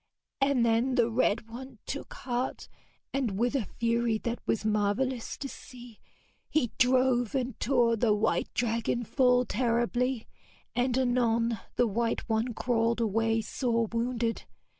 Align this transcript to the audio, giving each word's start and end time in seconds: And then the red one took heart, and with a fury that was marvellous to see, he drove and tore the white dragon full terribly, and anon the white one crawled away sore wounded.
And 0.41 0.65
then 0.65 0.95
the 0.95 1.11
red 1.11 1.47
one 1.47 1.77
took 1.85 2.11
heart, 2.15 2.67
and 3.13 3.37
with 3.37 3.53
a 3.55 3.65
fury 3.77 4.17
that 4.23 4.39
was 4.47 4.65
marvellous 4.65 5.37
to 5.37 5.47
see, 5.47 5.99
he 6.49 6.71
drove 6.79 7.35
and 7.35 7.59
tore 7.59 7.95
the 7.95 8.11
white 8.11 8.51
dragon 8.55 9.03
full 9.03 9.45
terribly, 9.45 10.25
and 10.75 10.97
anon 10.97 11.59
the 11.75 11.85
white 11.85 12.27
one 12.27 12.55
crawled 12.55 12.99
away 12.99 13.41
sore 13.41 13.85
wounded. 13.91 14.45